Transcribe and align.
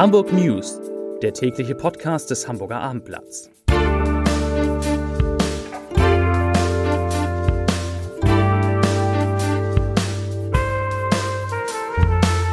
Hamburg 0.00 0.32
News, 0.32 0.80
der 1.20 1.34
tägliche 1.34 1.74
Podcast 1.74 2.30
des 2.30 2.48
Hamburger 2.48 2.80
Abendblatts. 2.80 3.50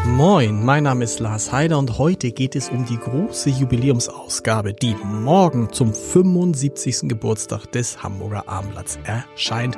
Moin, 0.04 0.66
mein 0.66 0.84
Name 0.84 1.06
ist 1.06 1.22
Lars 1.22 1.54
Heider 1.54 1.78
und 1.80 1.98
heute 1.98 2.34
geht 2.34 2.58
es 2.58 2.68
um 2.68 2.86
die 2.86 2.98
große 2.98 3.50
Jubiläumsausgabe, 3.52 4.74
die 4.74 4.98
morgen 5.02 5.72
zum 5.72 5.94
75. 5.94 7.04
Geburtstag 7.04 7.72
des 7.72 8.04
Hamburger 8.04 8.50
Abendblatts 8.50 9.00
erscheint 9.06 9.78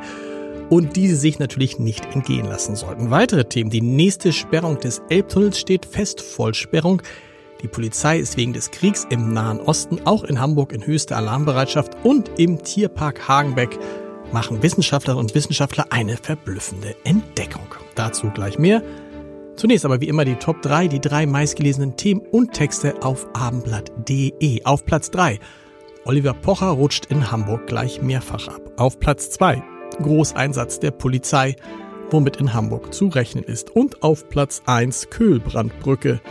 und 0.72 0.96
diese 0.96 1.16
sich 1.16 1.38
natürlich 1.38 1.78
nicht 1.78 2.16
entgehen 2.16 2.48
lassen 2.48 2.76
sollten. 2.76 3.12
Weitere 3.12 3.46
Themen. 3.46 3.70
Die 3.70 3.82
nächste 3.82 4.34
Sperrung 4.34 4.80
des 4.80 5.04
Elbtunnels 5.10 5.60
steht 5.60 5.86
fest, 5.86 6.20
Vollsperrung. 6.20 7.04
Die 7.62 7.68
Polizei 7.68 8.20
ist 8.20 8.38
wegen 8.38 8.54
des 8.54 8.72
Kriegs 8.72 9.06
im 9.10 9.34
Nahen 9.34 9.60
Osten 9.60 10.00
auch 10.06 10.24
in 10.24 10.40
Hamburg 10.40 10.72
in 10.72 10.86
höchster 10.86 11.18
Alarmbereitschaft 11.18 11.98
und 12.04 12.32
im 12.40 12.64
Tierpark 12.64 13.28
Hagenbeck 13.28 13.78
machen 14.32 14.64
Wissenschaftlerinnen 14.64 15.26
und 15.26 15.36
Wissenschaftler 15.36 15.88
eine 15.90 16.16
verblüffende 16.16 16.96
Entdeckung. 17.04 17.68
Dazu 17.96 18.30
gleich 18.30 18.58
mehr. 18.58 18.82
Zunächst 19.56 19.84
aber 19.84 20.00
wie 20.00 20.08
immer 20.08 20.24
die 20.24 20.36
Top 20.36 20.62
3, 20.62 20.88
die 20.88 21.02
drei 21.02 21.26
meistgelesenen 21.26 21.98
Themen 21.98 22.22
und 22.32 22.54
Texte 22.54 23.04
auf 23.04 23.28
abendblatt.de. 23.34 24.64
Auf 24.64 24.86
Platz 24.86 25.12
3. 25.12 25.40
Oliver 26.06 26.34
Pocher 26.34 26.68
rutscht 26.68 27.08
in 27.08 27.30
Hamburg 27.30 27.68
gleich 27.68 28.02
mehrfach 28.02 28.48
ab. 28.48 28.62
Auf 28.78 29.00
Platz 29.00 29.32
2. 29.32 29.62
Großeinsatz 30.02 30.80
der 30.80 30.92
Polizei, 30.92 31.58
womit 32.10 32.38
in 32.38 32.54
Hamburg 32.54 32.94
zu 32.94 33.08
rechnen 33.08 33.44
ist. 33.44 33.72
Und 33.72 34.02
auf 34.02 34.30
Platz 34.30 34.62
1 34.66 35.10
Köhlbrandbrücke. 35.10 36.22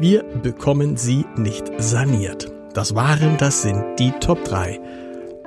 Wir 0.00 0.22
bekommen 0.22 0.96
sie 0.96 1.24
nicht 1.36 1.72
saniert. 1.78 2.52
Das 2.72 2.94
waren, 2.94 3.36
das 3.36 3.62
sind 3.62 3.96
die 3.98 4.12
Top 4.12 4.44
3 4.44 4.78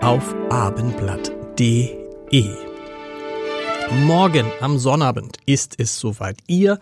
auf 0.01 0.35
abendblatt.de. 0.49 2.49
Morgen 4.03 4.51
am 4.59 4.77
Sonnabend 4.77 5.37
ist 5.45 5.75
es 5.77 5.97
soweit. 5.97 6.39
Ihr 6.47 6.79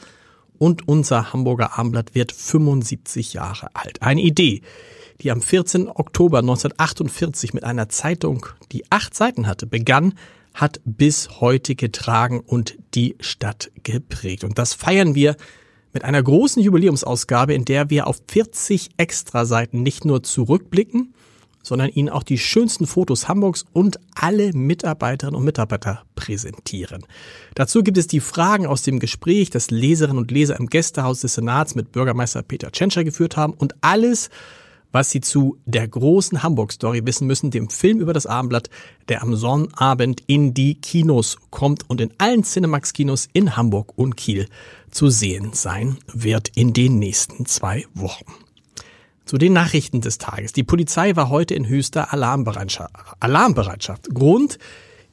und 0.57 0.87
unser 0.87 1.31
Hamburger 1.31 1.77
Abendblatt 1.77 2.15
wird 2.15 2.31
75 2.31 3.33
Jahre 3.33 3.69
alt. 3.75 4.01
Eine 4.01 4.21
Idee, 4.21 4.63
die 5.21 5.29
am 5.29 5.39
14. 5.39 5.89
Oktober 5.89 6.39
1948 6.39 7.53
mit 7.53 7.65
einer 7.65 7.87
Zeitung, 7.87 8.47
die 8.71 8.91
acht 8.91 9.13
Seiten 9.13 9.45
hatte, 9.45 9.67
begann, 9.67 10.15
hat 10.55 10.81
bis 10.85 11.39
heute 11.39 11.75
getragen 11.75 12.39
und 12.39 12.79
die 12.95 13.15
Stadt 13.19 13.69
geprägt. 13.83 14.43
Und 14.43 14.57
das 14.57 14.73
feiern 14.73 15.13
wir 15.13 15.35
mit 15.93 16.03
einer 16.03 16.21
großen 16.21 16.61
Jubiläumsausgabe, 16.61 17.53
in 17.53 17.65
der 17.65 17.89
wir 17.89 18.07
auf 18.07 18.21
40 18.27 18.89
Extraseiten 18.97 19.81
nicht 19.83 20.05
nur 20.05 20.23
zurückblicken, 20.23 21.13
sondern 21.63 21.89
Ihnen 21.89 22.09
auch 22.09 22.23
die 22.23 22.37
schönsten 22.37 22.87
Fotos 22.87 23.27
Hamburgs 23.27 23.65
und 23.73 23.99
alle 24.15 24.53
Mitarbeiterinnen 24.53 25.37
und 25.37 25.45
Mitarbeiter 25.45 26.03
präsentieren. 26.15 27.05
Dazu 27.55 27.83
gibt 27.83 27.97
es 27.97 28.07
die 28.07 28.21
Fragen 28.21 28.65
aus 28.65 28.81
dem 28.81 28.99
Gespräch, 28.99 29.49
das 29.49 29.69
Leserinnen 29.69 30.17
und 30.17 30.31
Leser 30.31 30.57
im 30.59 30.67
Gästehaus 30.67 31.21
des 31.21 31.35
Senats 31.35 31.75
mit 31.75 31.91
Bürgermeister 31.91 32.43
Peter 32.43 32.71
Tschentscher 32.71 33.03
geführt 33.03 33.37
haben 33.37 33.53
und 33.53 33.75
alles, 33.81 34.29
was 34.91 35.11
Sie 35.11 35.21
zu 35.21 35.57
der 35.65 35.87
großen 35.87 36.41
Hamburg-Story 36.43 37.05
wissen 37.05 37.27
müssen, 37.27 37.51
dem 37.51 37.69
Film 37.69 37.99
über 37.99 38.13
das 38.13 38.25
Abendblatt, 38.25 38.69
der 39.07 39.21
am 39.21 39.35
Sonnabend 39.35 40.23
in 40.27 40.53
die 40.53 40.75
Kinos 40.75 41.37
kommt 41.51 41.89
und 41.89 42.01
in 42.01 42.11
allen 42.17 42.43
Cinemax-Kinos 42.43 43.29
in 43.33 43.55
Hamburg 43.55 43.93
und 43.95 44.17
Kiel 44.17 44.47
zu 44.91 45.09
sehen 45.09 45.51
sein 45.53 45.97
wird 46.13 46.49
in 46.55 46.73
den 46.73 46.99
nächsten 46.99 47.45
zwei 47.45 47.85
Wochen. 47.93 48.25
Zu 49.25 49.37
den 49.37 49.53
Nachrichten 49.53 50.01
des 50.01 50.17
Tages. 50.17 50.53
Die 50.53 50.63
Polizei 50.63 51.15
war 51.15 51.30
heute 51.30 51.53
in 51.53 51.67
höchster 51.67 52.11
Alarmbereitschaft. 52.11 54.09
Grund 54.11 54.58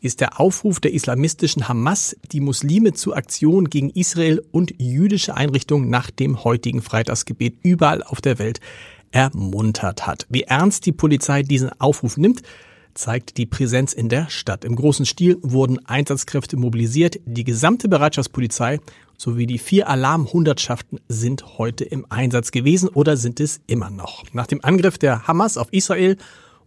ist 0.00 0.20
der 0.20 0.40
Aufruf 0.40 0.80
der 0.80 0.94
islamistischen 0.94 1.68
Hamas, 1.68 2.16
die 2.32 2.40
Muslime 2.40 2.94
zur 2.94 3.16
Aktion 3.16 3.68
gegen 3.68 3.90
Israel 3.90 4.42
und 4.52 4.74
jüdische 4.78 5.36
Einrichtungen 5.36 5.90
nach 5.90 6.10
dem 6.10 6.44
heutigen 6.44 6.80
Freitagsgebet 6.80 7.56
überall 7.62 8.02
auf 8.02 8.20
der 8.20 8.38
Welt 8.38 8.60
ermuntert 9.16 10.06
hat. 10.06 10.26
Wie 10.28 10.42
ernst 10.42 10.84
die 10.84 10.92
Polizei 10.92 11.42
diesen 11.42 11.70
Aufruf 11.80 12.18
nimmt, 12.18 12.42
zeigt 12.92 13.38
die 13.38 13.46
Präsenz 13.46 13.94
in 13.94 14.10
der 14.10 14.28
Stadt. 14.28 14.62
Im 14.62 14.76
großen 14.76 15.06
Stil 15.06 15.38
wurden 15.40 15.84
Einsatzkräfte 15.86 16.58
mobilisiert. 16.58 17.18
Die 17.24 17.44
gesamte 17.44 17.88
Bereitschaftspolizei 17.88 18.78
sowie 19.16 19.46
die 19.46 19.58
vier 19.58 19.88
Alarmhundertschaften 19.88 21.00
sind 21.08 21.58
heute 21.58 21.84
im 21.84 22.04
Einsatz 22.10 22.50
gewesen 22.50 22.90
oder 22.90 23.16
sind 23.16 23.40
es 23.40 23.60
immer 23.66 23.88
noch. 23.88 24.24
Nach 24.34 24.46
dem 24.46 24.62
Angriff 24.62 24.98
der 24.98 25.26
Hamas 25.26 25.56
auf 25.56 25.72
Israel 25.72 26.18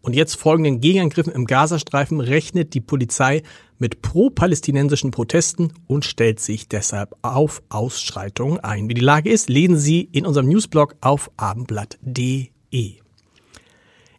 und 0.01 0.15
jetzt 0.15 0.35
folgenden 0.35 0.81
Gegenangriffen 0.81 1.33
im 1.33 1.45
Gazastreifen 1.45 2.19
rechnet 2.19 2.73
die 2.73 2.81
Polizei 2.81 3.43
mit 3.77 4.01
pro-palästinensischen 4.01 5.11
Protesten 5.11 5.73
und 5.87 6.05
stellt 6.05 6.39
sich 6.39 6.67
deshalb 6.67 7.15
auf 7.21 7.61
Ausschreitungen 7.69 8.59
ein. 8.59 8.89
Wie 8.89 8.93
die 8.93 9.01
Lage 9.01 9.29
ist, 9.29 9.49
lesen 9.49 9.77
Sie 9.77 10.07
in 10.11 10.25
unserem 10.25 10.47
Newsblog 10.47 10.95
auf 11.01 11.31
abendblatt.de. 11.37 12.49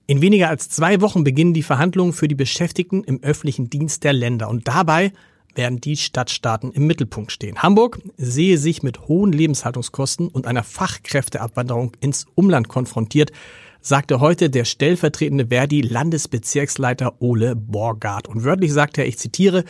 In 0.06 0.22
weniger 0.22 0.48
als 0.48 0.68
zwei 0.68 1.00
Wochen 1.00 1.22
beginnen 1.22 1.54
die 1.54 1.62
Verhandlungen 1.62 2.12
für 2.12 2.26
die 2.26 2.34
Beschäftigten 2.34 3.04
im 3.04 3.22
öffentlichen 3.22 3.70
Dienst 3.70 4.02
der 4.02 4.12
Länder 4.12 4.48
und 4.48 4.66
dabei 4.66 5.12
werden 5.54 5.80
die 5.80 5.96
Stadtstaaten 5.96 6.72
im 6.72 6.86
Mittelpunkt 6.86 7.32
stehen. 7.32 7.62
Hamburg 7.62 8.00
sehe 8.16 8.58
sich 8.58 8.82
mit 8.82 9.08
hohen 9.08 9.32
Lebenshaltungskosten 9.32 10.28
und 10.28 10.46
einer 10.46 10.62
Fachkräfteabwanderung 10.62 11.92
ins 12.00 12.26
Umland 12.34 12.68
konfrontiert, 12.68 13.32
sagte 13.80 14.20
heute 14.20 14.50
der 14.50 14.64
stellvertretende 14.64 15.46
Verdi-Landesbezirksleiter 15.46 17.20
Ole 17.20 17.56
Borgard. 17.56 18.28
Und 18.28 18.44
wörtlich 18.44 18.72
sagte 18.72 19.02
er, 19.02 19.08
ich 19.08 19.18
zitiere, 19.18 19.64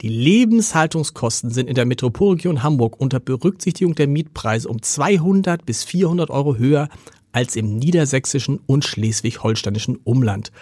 die 0.00 0.08
Lebenshaltungskosten 0.08 1.50
sind 1.50 1.68
in 1.68 1.74
der 1.74 1.84
Metropolregion 1.84 2.62
Hamburg 2.62 2.98
unter 2.98 3.20
Berücksichtigung 3.20 3.94
der 3.94 4.06
Mietpreise 4.06 4.68
um 4.68 4.80
200 4.80 5.66
bis 5.66 5.84
400 5.84 6.30
Euro 6.30 6.56
höher 6.56 6.88
als 7.32 7.54
im 7.54 7.76
niedersächsischen 7.76 8.60
und 8.66 8.84
schleswig-holsteinischen 8.84 9.96
Umland. 10.04 10.52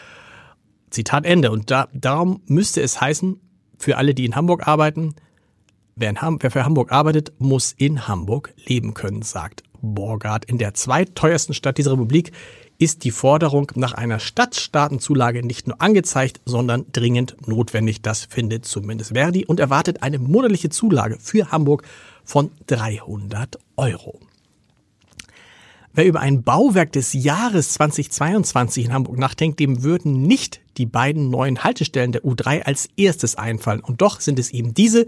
Zitat 0.90 1.24
Ende. 1.24 1.50
Und 1.52 1.70
da, 1.70 1.88
darum 1.92 2.42
müsste 2.46 2.82
es 2.82 3.00
heißen, 3.00 3.40
für 3.78 3.96
alle, 3.96 4.12
die 4.12 4.24
in 4.24 4.34
Hamburg 4.34 4.66
arbeiten, 4.66 5.14
wer, 5.94 6.10
in 6.10 6.20
Ham 6.20 6.38
wer 6.40 6.50
für 6.50 6.64
Hamburg 6.64 6.90
arbeitet, 6.90 7.32
muss 7.38 7.72
in 7.76 8.08
Hamburg 8.08 8.52
leben 8.66 8.92
können, 8.92 9.22
sagt 9.22 9.62
Borgard. 9.82 10.44
In 10.44 10.58
der 10.58 10.74
zweiteuersten 10.74 11.54
Stadt 11.54 11.78
dieser 11.78 11.92
Republik 11.92 12.32
ist 12.78 13.04
die 13.04 13.10
Forderung 13.10 13.72
nach 13.74 13.92
einer 13.92 14.20
Stadtstaatenzulage 14.20 15.44
nicht 15.44 15.66
nur 15.66 15.80
angezeigt, 15.82 16.40
sondern 16.44 16.86
dringend 16.92 17.36
notwendig. 17.46 18.02
Das 18.02 18.24
findet 18.24 18.64
zumindest 18.64 19.12
Verdi 19.14 19.44
und 19.44 19.58
erwartet 19.58 20.02
eine 20.02 20.18
monatliche 20.18 20.70
Zulage 20.70 21.18
für 21.20 21.50
Hamburg 21.50 21.82
von 22.24 22.50
300 22.66 23.58
Euro. 23.76 24.20
Wer 25.94 26.06
über 26.06 26.20
ein 26.20 26.42
Bauwerk 26.42 26.92
des 26.92 27.12
Jahres 27.12 27.72
2022 27.72 28.84
in 28.86 28.92
Hamburg 28.92 29.18
nachdenkt, 29.18 29.58
dem 29.58 29.82
würden 29.82 30.22
nicht 30.22 30.60
die 30.76 30.86
beiden 30.86 31.28
neuen 31.30 31.64
Haltestellen 31.64 32.12
der 32.12 32.22
U3 32.24 32.62
als 32.62 32.88
erstes 32.96 33.34
einfallen. 33.34 33.80
Und 33.80 34.00
doch 34.00 34.20
sind 34.20 34.38
es 34.38 34.50
eben 34.50 34.74
diese, 34.74 35.06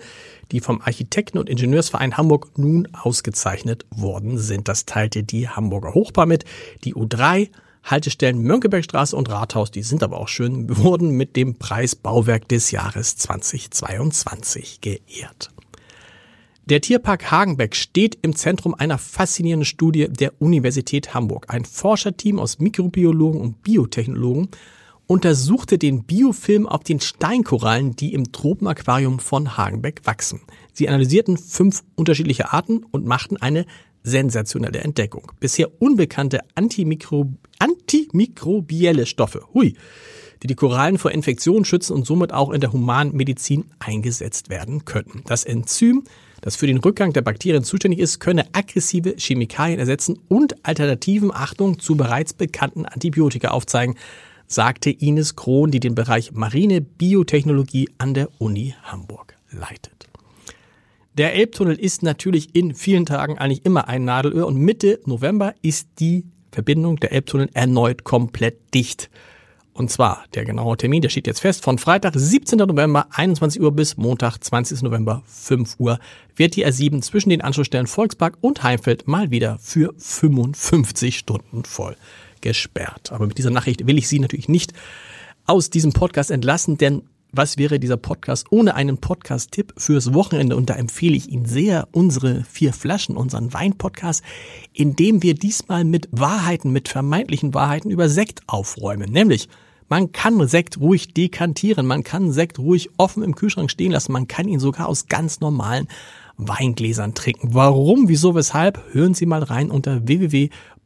die 0.50 0.60
vom 0.60 0.80
Architekten- 0.80 1.38
und 1.38 1.48
Ingenieursverein 1.48 2.16
Hamburg 2.16 2.58
nun 2.58 2.88
ausgezeichnet 2.92 3.86
worden 3.94 4.38
sind. 4.38 4.68
Das 4.68 4.84
teilte 4.84 5.22
die 5.22 5.48
Hamburger 5.48 5.94
Hochbahn 5.94 6.28
mit. 6.28 6.44
Die 6.84 6.94
U3 6.94 7.50
Haltestellen 7.82 8.42
Mönckebergstraße 8.42 9.16
und 9.16 9.30
Rathaus, 9.30 9.70
die 9.70 9.82
sind 9.82 10.02
aber 10.02 10.18
auch 10.18 10.28
schön, 10.28 10.76
wurden 10.76 11.10
mit 11.10 11.36
dem 11.36 11.56
Preis 11.56 11.96
Bauwerk 11.96 12.48
des 12.48 12.70
Jahres 12.70 13.16
2022 13.16 14.80
geehrt. 14.80 15.50
Der 16.70 16.80
Tierpark 16.80 17.32
Hagenbeck 17.32 17.74
steht 17.74 18.16
im 18.22 18.36
Zentrum 18.36 18.76
einer 18.76 18.96
faszinierenden 18.96 19.64
Studie 19.64 20.06
der 20.08 20.40
Universität 20.40 21.14
Hamburg. 21.14 21.46
Ein 21.48 21.64
Forscherteam 21.64 22.38
aus 22.38 22.60
Mikrobiologen 22.60 23.40
und 23.40 23.64
Biotechnologen 23.64 24.50
untersuchte 25.08 25.78
den 25.78 26.04
Biofilm 26.04 26.68
auf 26.68 26.84
den 26.84 27.00
Steinkorallen, 27.00 27.96
die 27.96 28.14
im 28.14 28.30
Tropenaquarium 28.30 29.18
von 29.18 29.56
Hagenbeck 29.56 30.02
wachsen. 30.04 30.42
Sie 30.72 30.88
analysierten 30.88 31.38
fünf 31.38 31.82
unterschiedliche 31.96 32.52
Arten 32.52 32.84
und 32.92 33.04
machten 33.04 33.36
eine 33.36 33.66
sensationelle 34.04 34.78
Entdeckung. 34.78 35.32
Bisher 35.40 35.82
unbekannte 35.82 36.38
Antimikro 36.54 37.32
antimikrobielle 37.58 39.06
Stoffe, 39.06 39.42
hui, 39.52 39.74
die 40.42 40.46
die 40.46 40.54
Korallen 40.54 40.98
vor 40.98 41.10
Infektionen 41.10 41.64
schützen 41.64 41.94
und 41.94 42.06
somit 42.06 42.32
auch 42.32 42.50
in 42.50 42.60
der 42.60 42.72
Humanmedizin 42.72 43.66
eingesetzt 43.78 44.48
werden 44.48 44.84
könnten. 44.84 45.22
Das 45.26 45.44
Enzym 45.44 46.04
das 46.40 46.56
für 46.56 46.66
den 46.66 46.78
Rückgang 46.78 47.12
der 47.12 47.22
Bakterien 47.22 47.64
zuständig 47.64 48.00
ist, 48.00 48.18
könne 48.18 48.46
aggressive 48.52 49.14
Chemikalien 49.16 49.78
ersetzen 49.78 50.18
und 50.28 50.64
Alternativen, 50.64 51.32
Achtung, 51.32 51.78
zu 51.78 51.96
bereits 51.96 52.32
bekannten 52.32 52.86
Antibiotika 52.86 53.48
aufzeigen, 53.48 53.96
sagte 54.46 54.90
Ines 54.90 55.36
Krohn, 55.36 55.70
die 55.70 55.80
den 55.80 55.94
Bereich 55.94 56.32
Marine 56.32 56.80
Biotechnologie 56.80 57.90
an 57.98 58.14
der 58.14 58.28
Uni 58.38 58.74
Hamburg 58.82 59.36
leitet. 59.50 60.08
Der 61.18 61.34
Elbtunnel 61.34 61.78
ist 61.78 62.02
natürlich 62.02 62.54
in 62.54 62.74
vielen 62.74 63.04
Tagen 63.04 63.36
eigentlich 63.36 63.66
immer 63.66 63.88
ein 63.88 64.04
Nadelöhr 64.04 64.46
und 64.46 64.56
Mitte 64.56 65.00
November 65.04 65.54
ist 65.60 65.88
die 65.98 66.24
Verbindung 66.50 66.96
der 66.96 67.12
Elbtunnel 67.12 67.50
erneut 67.52 68.04
komplett 68.04 68.74
dicht. 68.74 69.10
Und 69.72 69.90
zwar, 69.90 70.24
der 70.34 70.44
genaue 70.44 70.76
Termin, 70.76 71.00
der 71.00 71.08
steht 71.08 71.26
jetzt 71.26 71.40
fest, 71.40 71.62
von 71.62 71.78
Freitag 71.78 72.14
17. 72.16 72.58
November 72.58 73.06
21 73.10 73.62
Uhr 73.62 73.72
bis 73.72 73.96
Montag 73.96 74.38
20. 74.42 74.82
November 74.82 75.22
5 75.26 75.76
Uhr 75.78 75.98
wird 76.36 76.56
die 76.56 76.66
R7 76.66 77.02
zwischen 77.02 77.30
den 77.30 77.40
Anschlussstellen 77.40 77.86
Volkspark 77.86 78.36
und 78.40 78.62
Heimfeld 78.62 79.06
mal 79.06 79.30
wieder 79.30 79.58
für 79.60 79.94
55 79.96 81.16
Stunden 81.16 81.64
voll 81.64 81.96
gesperrt. 82.40 83.12
Aber 83.12 83.26
mit 83.26 83.38
dieser 83.38 83.50
Nachricht 83.50 83.86
will 83.86 83.98
ich 83.98 84.08
Sie 84.08 84.18
natürlich 84.18 84.48
nicht 84.48 84.72
aus 85.46 85.70
diesem 85.70 85.92
Podcast 85.92 86.30
entlassen, 86.30 86.78
denn 86.78 87.02
was 87.32 87.58
wäre 87.58 87.78
dieser 87.78 87.96
Podcast 87.96 88.46
ohne 88.50 88.74
einen 88.74 88.98
Podcast-Tipp 88.98 89.74
fürs 89.76 90.14
Wochenende? 90.14 90.56
Und 90.56 90.70
da 90.70 90.74
empfehle 90.74 91.16
ich 91.16 91.28
Ihnen 91.28 91.46
sehr 91.46 91.88
unsere 91.92 92.44
vier 92.44 92.72
Flaschen, 92.72 93.16
unseren 93.16 93.52
Wein-Podcast, 93.52 94.22
in 94.72 94.96
dem 94.96 95.22
wir 95.22 95.34
diesmal 95.34 95.84
mit 95.84 96.08
Wahrheiten, 96.12 96.72
mit 96.72 96.88
vermeintlichen 96.88 97.54
Wahrheiten 97.54 97.90
über 97.90 98.08
Sekt 98.08 98.42
aufräumen. 98.46 99.12
Nämlich, 99.12 99.48
man 99.88 100.12
kann 100.12 100.46
Sekt 100.46 100.78
ruhig 100.78 101.14
dekantieren, 101.14 101.86
man 101.86 102.04
kann 102.04 102.32
Sekt 102.32 102.58
ruhig 102.58 102.90
offen 102.96 103.22
im 103.22 103.34
Kühlschrank 103.34 103.70
stehen 103.70 103.92
lassen, 103.92 104.12
man 104.12 104.28
kann 104.28 104.48
ihn 104.48 104.60
sogar 104.60 104.88
aus 104.88 105.06
ganz 105.06 105.40
normalen 105.40 105.88
Weingläsern 106.36 107.14
trinken. 107.14 107.54
Warum, 107.54 108.08
wieso, 108.08 108.34
weshalb? 108.34 108.82
Hören 108.92 109.14
Sie 109.14 109.26
mal 109.26 109.42
rein 109.42 109.70
unter 109.70 110.06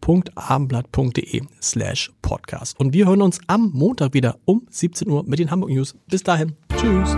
www.abendblatt.de 0.06 1.42
slash 1.60 2.12
podcast. 2.22 2.78
Und 2.78 2.92
wir 2.92 3.06
hören 3.06 3.22
uns 3.22 3.40
am 3.46 3.70
Montag 3.72 4.14
wieder 4.14 4.38
um 4.44 4.66
17 4.70 5.08
Uhr 5.08 5.24
mit 5.24 5.38
den 5.38 5.50
Hamburg 5.50 5.70
News. 5.70 5.94
Bis 6.06 6.22
dahin. 6.22 6.56
Tschüss. 6.76 7.16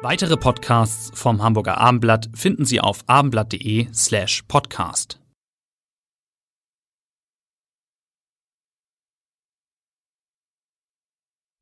Weitere 0.00 0.36
Podcasts 0.36 1.10
vom 1.12 1.42
Hamburger 1.42 1.78
Abendblatt 1.78 2.30
finden 2.32 2.64
Sie 2.64 2.80
auf 2.80 3.00
abendblatt.de 3.08 3.88
slash 3.92 4.42
podcast. 4.48 5.18